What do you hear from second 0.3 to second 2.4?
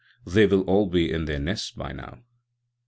will all be in their nests by now."